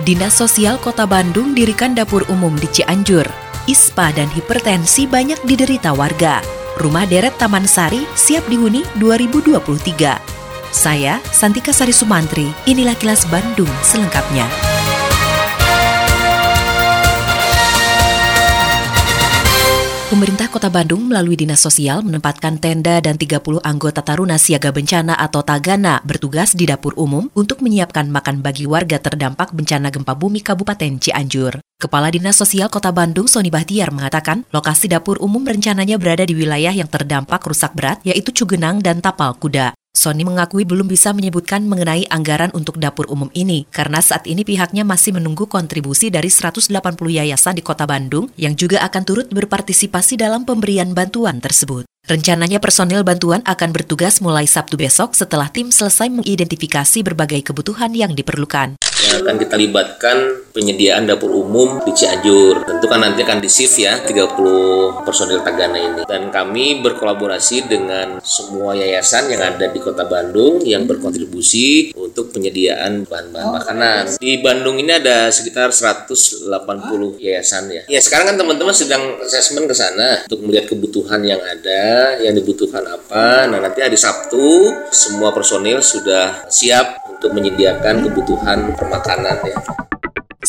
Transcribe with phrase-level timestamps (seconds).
[0.00, 3.28] Dinas Sosial Kota Bandung dirikan dapur umum di Cianjur.
[3.68, 6.40] ISPA dan hipertensi banyak diderita warga.
[6.80, 10.16] Rumah deret Taman Sari siap dihuni 2023.
[10.72, 14.71] Saya, Santika Sari Sumantri, inilah kilas Bandung selengkapnya.
[20.12, 25.40] Pemerintah Kota Bandung melalui Dinas Sosial menempatkan tenda dan 30 anggota Taruna Siaga Bencana atau
[25.40, 31.00] Tagana bertugas di dapur umum untuk menyiapkan makan bagi warga terdampak bencana gempa bumi Kabupaten
[31.00, 31.64] Cianjur.
[31.80, 36.76] Kepala Dinas Sosial Kota Bandung, Sony Bahtiar, mengatakan lokasi dapur umum rencananya berada di wilayah
[36.76, 39.72] yang terdampak rusak berat, yaitu Cugenang dan Tapal Kuda.
[39.92, 44.88] Sony mengakui belum bisa menyebutkan mengenai anggaran untuk dapur umum ini karena saat ini pihaknya
[44.88, 50.48] masih menunggu kontribusi dari 180 yayasan di Kota Bandung yang juga akan turut berpartisipasi dalam
[50.48, 51.84] pemberian bantuan tersebut.
[52.08, 58.16] Rencananya personil bantuan akan bertugas mulai Sabtu besok setelah tim selesai mengidentifikasi berbagai kebutuhan yang
[58.16, 58.80] diperlukan.
[58.80, 60.16] Yang akan kita libatkan
[60.52, 62.62] penyediaan dapur umum di Cianjur.
[62.68, 66.02] Tentu kan nanti akan di shift ya 30 personil Tagana ini.
[66.04, 73.08] Dan kami berkolaborasi dengan semua yayasan yang ada di Kota Bandung yang berkontribusi untuk penyediaan
[73.08, 74.02] bahan-bahan makanan.
[74.20, 76.52] Di Bandung ini ada sekitar 180
[77.18, 77.82] yayasan ya.
[77.88, 82.84] Ya sekarang kan teman-teman sedang asesmen ke sana untuk melihat kebutuhan yang ada yang dibutuhkan
[82.84, 83.48] apa.
[83.48, 89.56] Nah nanti hari Sabtu semua personil sudah siap untuk menyediakan kebutuhan permakanan ya.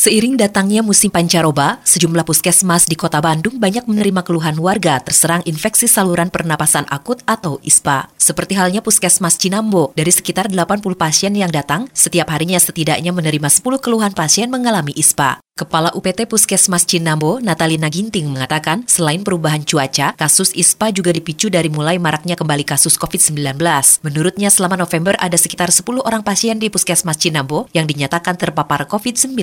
[0.04, 5.88] Seiring datangnya musim pancaroba, sejumlah puskesmas di kota Bandung banyak menerima keluhan warga terserang infeksi
[5.88, 8.12] saluran pernapasan akut atau ISPA.
[8.24, 13.84] Seperti halnya puskesmas Cinambo, dari sekitar 80 pasien yang datang, setiap harinya setidaknya menerima 10
[13.84, 15.44] keluhan pasien mengalami ISPA.
[15.60, 21.68] Kepala UPT Puskesmas Cinambo, Natalina Ginting, mengatakan selain perubahan cuaca, kasus ISPA juga dipicu dari
[21.68, 23.60] mulai maraknya kembali kasus COVID-19.
[24.08, 29.36] Menurutnya selama November ada sekitar 10 orang pasien di Puskesmas Cinambo yang dinyatakan terpapar COVID-19.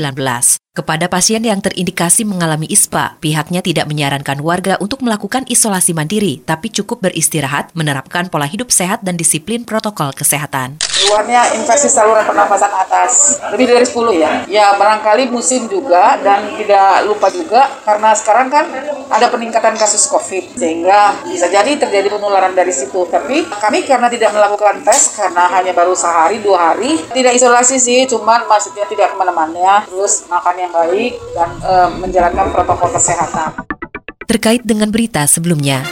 [0.81, 6.73] Kepada pasien yang terindikasi mengalami ISPA, pihaknya tidak menyarankan warga untuk melakukan isolasi mandiri, tapi
[6.73, 10.81] cukup beristirahat, menerapkan pola hidup sehat dan disiplin protokol kesehatan.
[10.81, 14.33] Keluarnya infeksi saluran pernapasan atas, lebih dari 10 ya.
[14.49, 18.65] Ya barangkali musim juga dan tidak lupa juga karena sekarang kan
[19.13, 23.05] ada peningkatan kasus COVID sehingga bisa jadi terjadi penularan dari situ.
[23.05, 28.09] Tapi kami karena tidak melakukan tes karena hanya baru sehari dua hari, tidak isolasi sih,
[28.09, 33.51] cuman maksudnya tidak ke mana-mana, terus makan yang baik dan e, menjalankan protokol kesehatan.
[34.25, 35.83] Terkait dengan berita sebelumnya,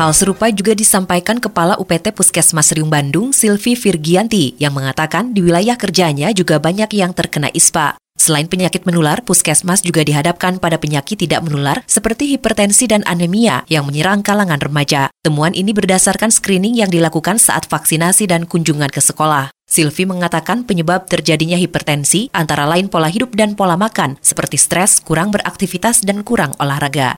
[0.00, 5.76] Hal serupa juga disampaikan Kepala UPT Puskesmas Riung Bandung, Silvi Virgianti, yang mengatakan di wilayah
[5.76, 8.00] kerjanya juga banyak yang terkena ISPA.
[8.16, 13.84] Selain penyakit menular, puskesmas juga dihadapkan pada penyakit tidak menular seperti hipertensi dan anemia yang
[13.84, 15.12] menyerang kalangan remaja.
[15.20, 19.52] Temuan ini berdasarkan screening yang dilakukan saat vaksinasi dan kunjungan ke sekolah.
[19.70, 25.30] Silvi mengatakan penyebab terjadinya hipertensi antara lain pola hidup dan pola makan, seperti stres, kurang
[25.30, 27.14] beraktivitas, dan kurang olahraga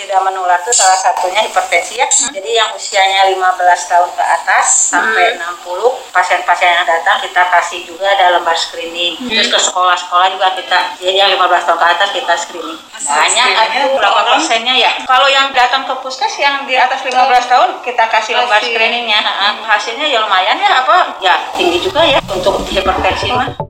[0.00, 2.08] tidak menular itu salah satunya hipertensi ya.
[2.08, 2.32] Hmm.
[2.32, 4.66] Jadi yang usianya 15 tahun ke atas
[4.96, 5.60] sampai hmm.
[5.60, 9.20] 60 pasien-pasien yang datang kita kasih juga ada lembar screening.
[9.20, 9.28] Hmm.
[9.28, 12.78] Terus ke sekolah-sekolah juga kita ya yang 15 tahun ke atas kita screening.
[13.00, 14.92] Banyak ada berapa persennya ya.
[15.04, 17.12] Kalau yang datang ke puskes yang di atas 15
[17.46, 19.20] tahun kita kasih lembar screeningnya.
[19.60, 23.69] Hasilnya ya lumayan ya apa ya tinggi juga ya untuk hipertensi mah.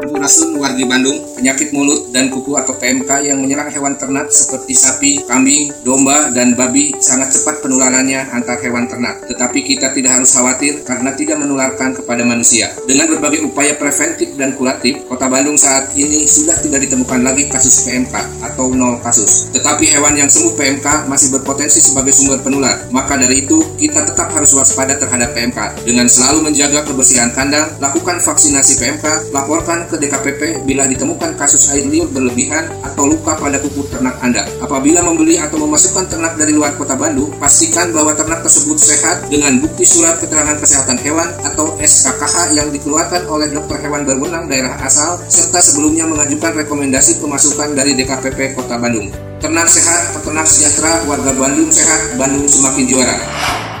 [0.00, 5.20] Rasun wargi Bandung, penyakit mulut dan kuku atau PMK yang menyerang hewan ternak seperti sapi,
[5.28, 9.20] kambing, domba, dan babi sangat cepat penularannya antar hewan ternak.
[9.28, 12.72] Tetapi kita tidak harus khawatir karena tidak menularkan kepada manusia.
[12.88, 17.84] Dengan berbagai upaya preventif dan kuratif, kota Bandung saat ini sudah tidak ditemukan lagi kasus
[17.84, 19.52] PMK atau nol kasus.
[19.52, 22.88] Tetapi hewan yang sembuh PMK masih berpotensi sebagai sumber penular.
[22.88, 25.84] Maka dari itu, kita tetap harus waspada terhadap PMK.
[25.84, 31.82] Dengan selalu menjaga kebersihan kandang, lakukan vaksinasi PMK, laporkan ke DKPP bila ditemukan kasus air
[31.90, 34.46] liur berlebihan atau luka pada kuku ternak Anda.
[34.62, 39.58] Apabila membeli atau memasukkan ternak dari luar kota Bandung, pastikan bahwa ternak tersebut sehat dengan
[39.58, 45.18] bukti surat keterangan kesehatan hewan atau SKKH yang dikeluarkan oleh dokter hewan berwenang daerah asal
[45.26, 49.10] serta sebelumnya mengajukan rekomendasi pemasukan dari DKPP Kota Bandung.
[49.40, 53.16] Ternak sehat, peternak sejahtera, warga Bandung sehat, Bandung semakin juara.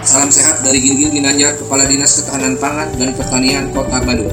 [0.00, 4.32] Salam sehat dari Ginggil Ginanjar, Kepala Dinas Ketahanan Pangan dan Pertanian Kota Bandung.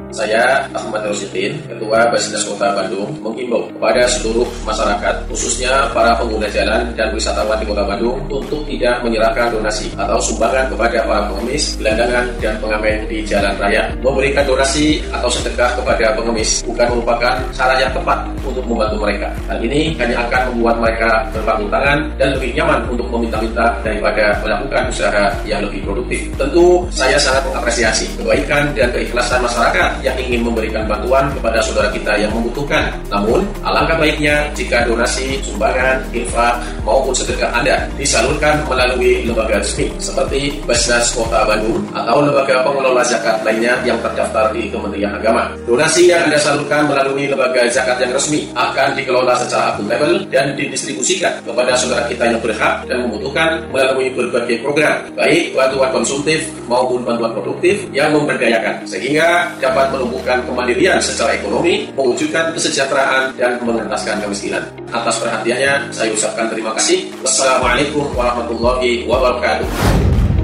[0.11, 6.83] Saya Ahmad Rosidin, Ketua Basnas Kota Bandung, menghimbau kepada seluruh masyarakat, khususnya para pengguna jalan
[6.99, 12.27] dan wisatawan di Kota Bandung, untuk tidak menyerahkan donasi atau sumbangan kepada para pengemis, gelandangan,
[12.43, 13.87] dan pengamen di jalan raya.
[14.03, 19.31] Memberikan donasi atau sedekah kepada pengemis bukan merupakan cara yang tepat untuk membantu mereka.
[19.47, 24.91] Hal ini hanya akan membuat mereka berpanggung tangan dan lebih nyaman untuk meminta-minta daripada melakukan
[24.91, 26.27] usaha yang lebih produktif.
[26.35, 32.17] Tentu saya sangat mengapresiasi kebaikan dan keikhlasan masyarakat yang ingin memberikan bantuan kepada saudara kita
[32.17, 32.93] yang membutuhkan.
[33.09, 40.61] Namun, alangkah baiknya jika donasi, sumbangan, infak, maupun sedekah Anda disalurkan melalui lembaga resmi seperti
[40.65, 45.53] Basnas Kota Bandung atau lembaga pengelola zakat lainnya yang terdaftar di Kementerian Agama.
[45.65, 51.39] Donasi yang Anda salurkan melalui lembaga zakat yang resmi akan dikelola secara akuntabel dan didistribusikan
[51.45, 57.31] kepada saudara kita yang berhak dan membutuhkan melalui berbagai program, baik bantuan konsumtif maupun bantuan
[57.35, 64.63] produktif yang memberdayakan, sehingga dapat menumbuhkan kemandirian secara ekonomi, mewujudkan kesejahteraan, dan mengentaskan kemiskinan.
[64.89, 67.11] Atas perhatiannya, saya ucapkan terima kasih.
[67.21, 69.67] Wassalamualaikum warahmatullahi wabarakatuh.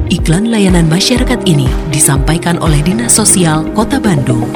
[0.07, 4.47] Iklan layanan masyarakat ini disampaikan oleh Dinas Sosial Kota Bandung.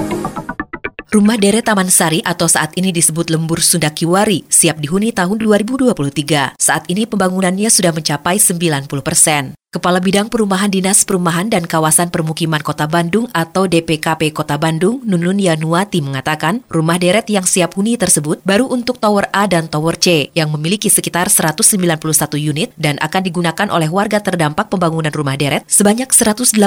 [1.12, 6.56] Rumah Deret Taman Sari atau saat ini disebut Lembur Sunda Kiwari siap dihuni tahun 2023.
[6.56, 9.52] Saat ini pembangunannya sudah mencapai 90 persen.
[9.72, 15.40] Kepala Bidang Perumahan Dinas Perumahan dan Kawasan Permukiman Kota Bandung atau DPKP Kota Bandung, Nunun
[15.40, 20.28] Yanuati mengatakan, rumah deret yang siap huni tersebut baru untuk Tower A dan Tower C
[20.36, 21.88] yang memiliki sekitar 191
[22.36, 26.60] unit dan akan digunakan oleh warga terdampak pembangunan rumah deret sebanyak 187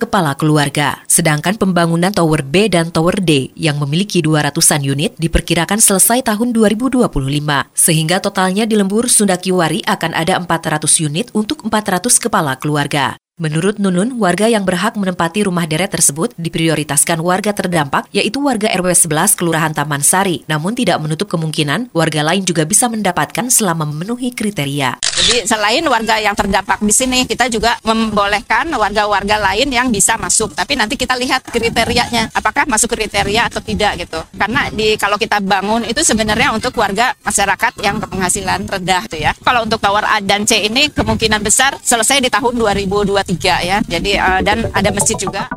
[0.00, 1.04] kepala keluarga.
[1.04, 7.12] Sedangkan pembangunan Tower B dan Tower D yang memiliki 200-an unit diperkirakan selesai tahun 2025.
[7.76, 13.21] Sehingga totalnya di lembur Sundakiwari akan ada 400 unit untuk 400 kepala keluarga.
[13.42, 18.94] Menurut Nunun, warga yang berhak menempati rumah deret tersebut diprioritaskan warga terdampak, yaitu warga RW
[18.94, 20.46] 11 Kelurahan Taman Sari.
[20.46, 25.02] Namun tidak menutup kemungkinan warga lain juga bisa mendapatkan selama memenuhi kriteria.
[25.02, 30.54] Jadi selain warga yang terdampak di sini, kita juga membolehkan warga-warga lain yang bisa masuk.
[30.54, 34.22] Tapi nanti kita lihat kriterianya, apakah masuk kriteria atau tidak gitu.
[34.38, 39.34] Karena di kalau kita bangun itu sebenarnya untuk warga masyarakat yang berpenghasilan rendah tuh ya.
[39.42, 43.78] Kalau untuk tower A dan C ini kemungkinan besar selesai di tahun 2023 ya.
[43.84, 45.48] Jadi uh, dan ada masjid juga.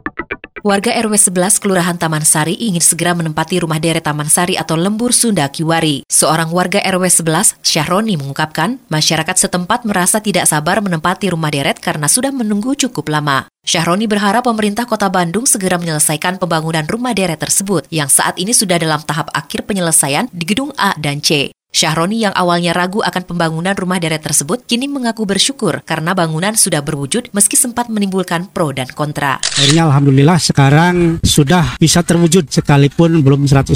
[0.65, 5.13] Warga RW 11 Kelurahan Taman Sari ingin segera menempati rumah deret Taman Sari atau Lembur
[5.13, 6.01] Sunda Kiwari.
[6.09, 12.09] Seorang warga RW 11, Syahroni mengungkapkan, masyarakat setempat merasa tidak sabar menempati rumah deret karena
[12.09, 13.45] sudah menunggu cukup lama.
[13.61, 18.81] Syahroni berharap pemerintah kota Bandung segera menyelesaikan pembangunan rumah deret tersebut yang saat ini sudah
[18.81, 21.53] dalam tahap akhir penyelesaian di gedung A dan C.
[21.75, 26.79] Syahroni yang awalnya ragu akan pembangunan rumah deret tersebut kini mengaku bersyukur karena bangunan sudah
[26.79, 29.43] berwujud meski sempat menimbulkan pro dan kontra.
[29.43, 33.75] Akhirnya Alhamdulillah sekarang sudah bisa terwujud sekalipun belum 100%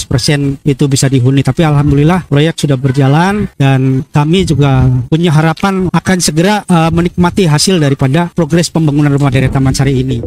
[0.64, 1.44] itu bisa dihuni.
[1.44, 7.84] Tapi Alhamdulillah proyek sudah berjalan dan kami juga punya harapan akan segera uh, menikmati hasil
[7.84, 10.24] daripada progres pembangunan rumah deret Taman Sari ini.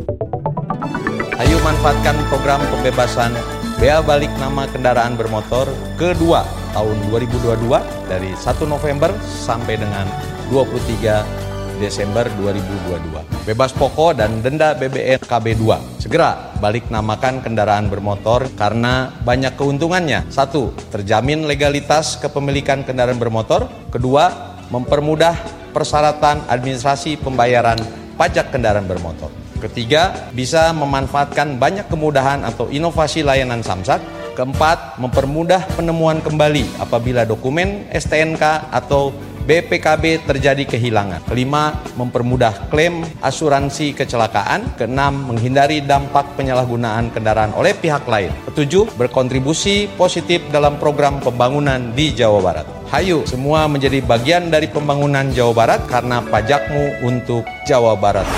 [1.40, 3.32] Ayo manfaatkan program pembebasan
[3.80, 7.68] bea balik nama kendaraan bermotor kedua tahun 2022
[8.08, 10.08] dari 1 November sampai dengan
[10.48, 13.48] 23 Desember 2022.
[13.48, 15.62] Bebas pokok dan denda BBM KB2.
[15.98, 20.28] Segera balik namakan kendaraan bermotor karena banyak keuntungannya.
[20.30, 23.66] Satu, terjamin legalitas kepemilikan kendaraan bermotor.
[23.90, 25.34] Kedua, mempermudah
[25.74, 27.80] persyaratan administrasi pembayaran
[28.14, 29.32] pajak kendaraan bermotor.
[29.58, 37.84] Ketiga, bisa memanfaatkan banyak kemudahan atau inovasi layanan Samsat Keempat, mempermudah penemuan kembali apabila dokumen
[37.92, 39.12] STNK atau
[39.42, 41.20] BPKB terjadi kehilangan.
[41.28, 44.72] Kelima, mempermudah klaim asuransi kecelakaan.
[44.80, 48.32] Keenam, menghindari dampak penyalahgunaan kendaraan oleh pihak lain.
[48.48, 52.66] Ketujuh, berkontribusi positif dalam program pembangunan di Jawa Barat.
[52.88, 58.28] Hayu, semua menjadi bagian dari pembangunan Jawa Barat karena pajakmu untuk Jawa Barat.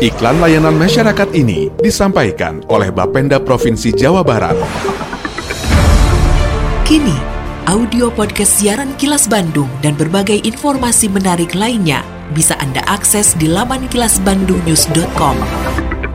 [0.00, 4.56] Iklan layanan masyarakat ini disampaikan oleh Bapenda Provinsi Jawa Barat.
[6.88, 7.12] Kini,
[7.68, 12.00] audio podcast siaran Kilas Bandung dan berbagai informasi menarik lainnya
[12.32, 15.36] bisa Anda akses di laman kilasbandungnews.com.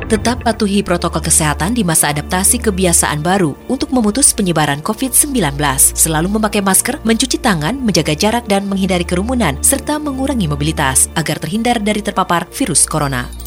[0.10, 5.54] Tetap patuhi protokol kesehatan di masa adaptasi kebiasaan baru untuk memutus penyebaran COVID-19.
[5.94, 11.78] Selalu memakai masker, mencuci tangan, menjaga jarak dan menghindari kerumunan, serta mengurangi mobilitas agar terhindar
[11.78, 13.47] dari terpapar virus corona.